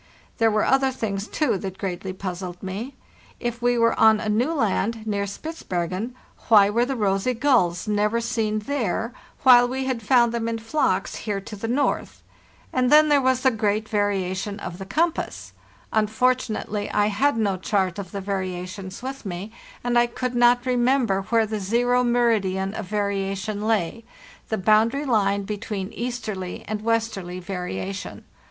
[0.39, 2.95] There were other things, too, that greatly puzzled me.
[3.39, 6.15] If we were on a new land, near Spitzbergen,
[6.47, 11.17] why were the rosy gulls never seen there, while we had found them in flocks
[11.17, 12.23] here to the north?
[12.73, 15.53] And then there was the great 400 FARTHEST NORTH variation of the compass.
[15.93, 19.51] Unfortunately, | had no chart of the variations with me,
[19.83, 25.93] and I could not remember where the zero meridian of variation lay—the boundary line between
[25.93, 28.25] easterly and westerly variation.